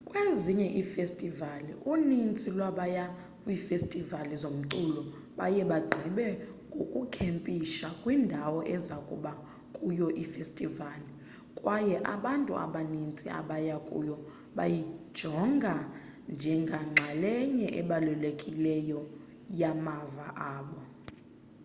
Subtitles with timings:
[0.09, 3.05] kwezinye iifestivali uninzi lwabaya
[3.41, 5.01] kwiifestivali zomculo
[5.37, 6.27] baye bagqibe
[6.73, 9.31] ngokukhempisha kwindawo eza kuba
[9.75, 11.09] kuyo ifestivali
[11.59, 14.15] kwaye abantu abaninzi abaya kuyo
[14.57, 15.75] bayijonga
[16.33, 18.99] njengenxalenye ebalulekileyo
[19.59, 20.79] yamava abo